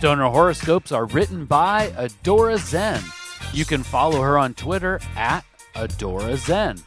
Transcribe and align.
Stoner 0.00 0.30
horoscopes 0.30 0.92
are 0.92 1.04
written 1.04 1.44
by 1.44 1.88
Adora 1.88 2.56
Zen. 2.56 3.02
You 3.52 3.66
can 3.66 3.82
follow 3.82 4.22
her 4.22 4.38
on 4.38 4.54
Twitter 4.54 4.98
at 5.14 5.44
Adora 5.74 6.38
Zen. 6.38 6.78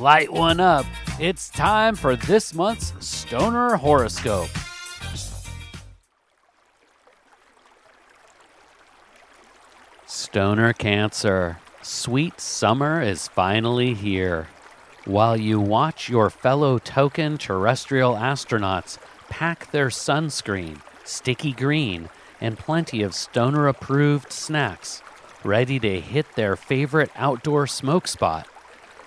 Light 0.00 0.32
one 0.32 0.58
up. 0.58 0.86
It's 1.20 1.48
time 1.48 1.94
for 1.94 2.16
this 2.16 2.52
month's 2.52 2.92
Stoner 2.98 3.76
horoscope. 3.76 4.48
Stoner 10.04 10.72
Cancer. 10.72 11.60
Sweet 11.80 12.40
summer 12.40 13.00
is 13.00 13.28
finally 13.28 13.94
here. 13.94 14.48
While 15.04 15.36
you 15.36 15.60
watch 15.60 16.08
your 16.08 16.30
fellow 16.30 16.78
token 16.78 17.38
terrestrial 17.38 18.16
astronauts 18.16 18.98
pack 19.28 19.70
their 19.70 19.90
sunscreen, 19.90 20.80
sticky 21.08 21.52
green, 21.52 22.08
and 22.40 22.58
plenty 22.58 23.02
of 23.02 23.14
stoner 23.14 23.68
approved 23.68 24.32
snacks, 24.32 25.02
ready 25.42 25.78
to 25.78 26.00
hit 26.00 26.26
their 26.34 26.56
favorite 26.56 27.10
outdoor 27.16 27.66
smoke 27.66 28.06
spot, 28.08 28.46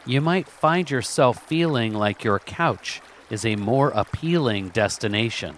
you 0.05 0.22
might 0.22 0.47
find 0.47 0.89
yourself 0.89 1.45
feeling 1.45 1.94
like 1.94 2.23
your 2.23 2.39
couch 2.39 3.02
is 3.30 3.45
a 3.45 3.55
more 3.55 3.89
appealing 3.89 4.70
destination. 4.70 5.58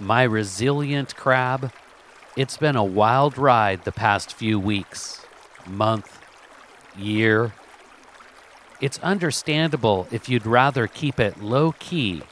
My 0.00 0.24
resilient 0.24 1.14
crab, 1.14 1.70
it's 2.36 2.56
been 2.56 2.74
a 2.74 2.84
wild 2.84 3.38
ride 3.38 3.84
the 3.84 3.92
past 3.92 4.34
few 4.34 4.58
weeks, 4.58 5.24
month, 5.66 6.20
year. 6.98 7.52
It's 8.80 8.98
understandable 8.98 10.08
if 10.10 10.28
you'd 10.28 10.46
rather 10.46 10.88
keep 10.88 11.20
it 11.20 11.40
low 11.40 11.72
key 11.78 12.22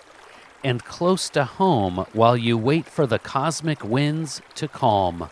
and 0.65 0.85
close 0.85 1.29
to 1.31 1.45
home 1.45 2.07
while 2.13 2.37
you 2.37 2.57
wait 2.57 2.87
for 2.87 3.07
the 3.07 3.19
cosmic 3.19 3.85
winds 3.85 4.41
to 4.55 4.69
calm. 4.69 5.29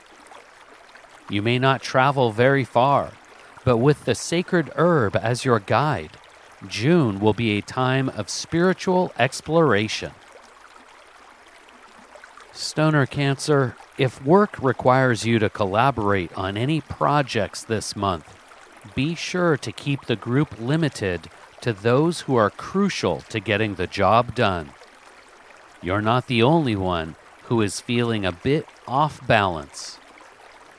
You 1.28 1.42
may 1.42 1.59
not 1.59 1.83
travel 1.83 2.33
very 2.33 2.64
far, 2.64 3.12
but 3.64 3.77
with 3.77 4.05
the 4.05 4.14
sacred 4.14 4.70
herb 4.77 5.17
as 5.17 5.45
your 5.45 5.61
guide, 5.61 6.19
June 6.67 7.20
will 7.20 7.33
be 7.33 7.56
a 7.56 7.62
time 7.62 8.08
of 8.11 8.28
spiritual 8.28 9.12
exploration. 9.19 10.12
Stoner 12.53 13.06
Cancer, 13.06 13.77
if 13.97 14.25
work 14.25 14.62
requires 14.62 15.25
you 15.25 15.39
to 15.39 15.48
collaborate 15.48 16.36
on 16.36 16.56
any 16.56 16.81
projects 16.81 17.62
this 17.62 17.95
month, 17.95 18.36
be 18.95 19.14
sure 19.14 19.56
to 19.56 19.73
keep 19.73 20.06
the 20.06 20.17
group 20.17 20.58
limited 20.61 21.31
to 21.61 21.73
those 21.73 22.23
who 22.23 22.36
are 22.36 22.51
crucial 22.51 23.20
to 23.28 23.41
getting 23.41 23.75
the 23.77 23.86
job 23.86 24.34
done. 24.34 24.70
You're 25.83 26.03
not 26.03 26.27
the 26.27 26.42
only 26.42 26.77
one 26.77 27.17
who 27.45 27.62
is 27.62 27.81
feeling 27.81 28.25
a 28.25 28.33
bit 28.33 28.67
off 28.86 29.27
balance. 29.27 29.98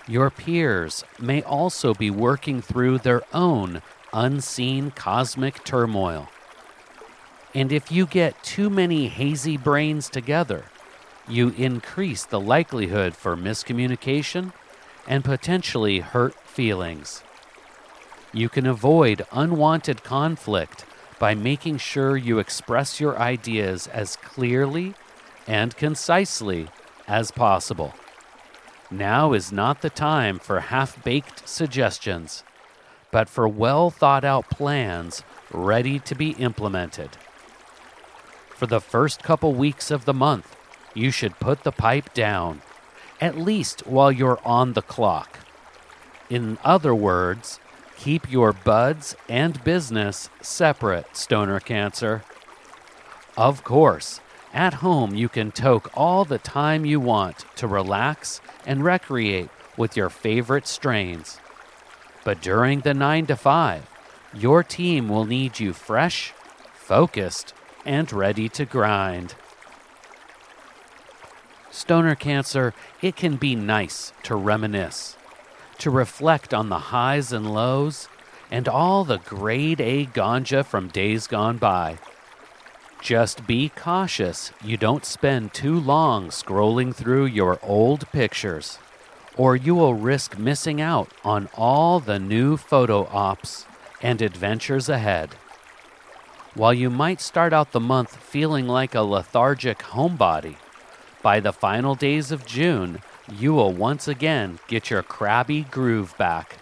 Your 0.08 0.30
peers 0.30 1.04
may 1.20 1.42
also 1.42 1.94
be 1.94 2.10
working 2.10 2.62
through 2.62 3.00
their 3.00 3.24
own 3.34 3.82
unseen 4.14 4.92
cosmic 4.92 5.64
turmoil. 5.64 6.30
And 7.54 7.72
if 7.72 7.92
you 7.92 8.06
get 8.06 8.42
too 8.44 8.70
many 8.70 9.08
hazy 9.08 9.58
brains 9.58 10.10
together, 10.10 10.66
you 11.28 11.50
increase 11.50 12.24
the 12.24 12.40
likelihood 12.40 13.16
for 13.16 13.36
miscommunication 13.36 14.54
and 15.08 15.24
potentially 15.24 16.00
hurt 16.00 16.36
feelings. 16.46 17.24
You 18.34 18.50
can 18.50 18.66
avoid 18.66 19.26
unwanted 19.32 20.04
conflict 20.04 20.86
by 21.22 21.36
making 21.36 21.78
sure 21.78 22.18
you 22.18 22.40
express 22.40 23.00
your 23.00 23.16
ideas 23.20 23.86
as 23.86 24.16
clearly 24.16 24.96
and 25.46 25.78
concisely 25.78 26.68
as 27.08 27.30
possible. 27.30 27.94
Now 28.90 29.34
is 29.34 29.52
not 29.52 29.84
the 29.84 29.92
time 29.92 30.40
for 30.40 30.60
half 30.60 31.04
baked 31.04 31.48
suggestions, 31.48 32.44
but 33.12 33.30
for 33.30 33.48
well 33.48 33.92
thought 33.92 34.24
out 34.24 34.50
plans 34.50 35.22
ready 35.52 36.00
to 36.00 36.16
be 36.16 36.32
implemented. 36.32 37.12
For 38.50 38.66
the 38.66 38.82
first 38.82 39.22
couple 39.22 39.54
weeks 39.54 39.92
of 39.92 40.06
the 40.06 40.16
month, 40.16 40.56
you 40.96 41.12
should 41.12 41.40
put 41.40 41.62
the 41.62 41.72
pipe 41.72 42.16
down, 42.16 42.64
at 43.22 43.38
least 43.38 43.86
while 43.86 44.12
you're 44.12 44.40
on 44.44 44.74
the 44.74 44.82
clock. 44.82 45.38
In 46.32 46.58
other 46.64 46.96
words, 46.96 47.60
keep 48.02 48.32
your 48.32 48.52
buds 48.52 49.16
and 49.30 49.64
business 49.64 50.28
separate, 50.42 51.16
stoner 51.16 51.60
cancer. 51.60 52.24
Of 53.38 53.64
course, 53.64 54.20
at 54.52 54.76
home 54.76 55.14
you 55.14 55.30
can 55.30 55.52
toke 55.52 55.92
all 55.94 56.26
the 56.26 56.40
time 56.40 56.84
you 56.84 57.00
want 57.00 57.46
to 57.58 57.68
relax 57.68 58.42
and 58.66 58.84
recreate 58.84 59.50
with 59.78 59.96
your 59.96 60.10
favorite 60.10 60.66
strains. 60.66 61.40
But 62.24 62.42
during 62.42 62.80
the 62.80 62.96
9 62.96 63.28
to 63.28 63.36
5, 63.36 63.88
your 64.34 64.64
team 64.64 65.08
will 65.08 65.26
need 65.26 65.60
you 65.60 65.72
fresh, 65.72 66.34
focused, 66.74 67.54
and 67.86 68.12
ready 68.12 68.50
to 68.50 68.66
grind. 68.66 69.36
Stoner 71.70 72.16
Cancer, 72.16 72.74
it 73.00 73.16
can 73.16 73.36
be 73.36 73.56
nice 73.56 74.12
to 74.24 74.36
reminisce, 74.36 75.18
to 75.82 75.90
reflect 75.90 76.54
on 76.54 76.70
the 76.70 76.78
highs 76.78 77.34
and 77.34 77.54
lows, 77.54 78.08
and 78.52 78.68
all 78.68 79.04
the 79.04 79.18
grade 79.18 79.82
A 79.82 80.06
ganja 80.06 80.64
from 80.64 80.88
days 80.88 81.26
gone 81.28 81.58
by. 81.58 81.98
Just 83.02 83.48
be 83.48 83.70
cautious 83.70 84.52
you 84.64 84.78
don't 84.78 85.06
spend 85.06 85.56
too 85.56 85.80
long 85.80 86.30
scrolling 86.30 86.94
through 86.94 87.26
your 87.26 87.58
old 87.64 88.08
pictures, 88.12 88.78
or 89.36 89.56
you 89.56 89.74
will 89.74 89.96
risk 89.96 90.38
missing 90.38 90.80
out 90.80 91.10
on 91.24 91.50
all 91.56 92.00
the 92.00 92.20
new 92.20 92.58
photo 92.58 93.08
ops 93.08 93.66
and 94.04 94.22
adventures 94.22 94.88
ahead. 94.88 95.32
While 96.54 96.76
you 96.76 96.92
might 96.92 97.22
start 97.22 97.54
out 97.54 97.72
the 97.72 97.80
month 97.80 98.18
feeling 98.18 98.68
like 98.68 98.94
a 98.94 99.02
lethargic 99.02 99.80
homebody, 99.80 100.58
by 101.24 101.40
the 101.40 101.54
final 101.54 101.96
days 101.96 102.32
of 102.32 102.46
June, 102.46 103.00
you 103.30 103.54
will 103.54 103.74
once 103.74 104.08
again 104.08 104.60
get 104.68 104.90
your 104.90 105.04
crabby 105.04 105.64
groove 105.64 106.16
back. 106.18 106.58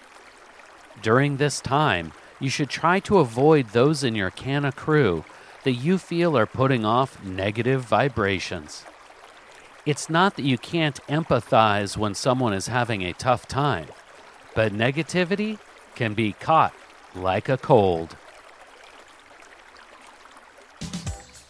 During 1.02 1.38
this 1.38 1.62
time, 1.62 2.12
you 2.40 2.50
should 2.50 2.70
try 2.70 3.00
to 3.02 3.20
avoid 3.20 3.70
those 3.70 4.04
in 4.04 4.16
your 4.16 4.32
canna 4.32 4.72
crew 4.72 5.24
that 5.64 5.74
you 5.74 5.98
feel 5.98 6.38
are 6.38 6.46
putting 6.46 6.86
off 6.86 7.24
negative 7.24 7.84
vibrations. 7.84 8.86
It's 9.86 10.10
not 10.10 10.36
that 10.36 10.46
you 10.46 10.58
can't 10.58 11.00
empathize 11.08 11.98
when 11.98 12.14
someone 12.14 12.54
is 12.54 12.68
having 12.68 13.04
a 13.04 13.14
tough 13.14 13.48
time, 13.48 13.88
but 14.56 14.74
negativity 14.74 15.60
can 15.96 16.14
be 16.14 16.34
caught 16.34 16.74
like 17.16 17.50
a 17.50 17.58
cold. 17.58 18.16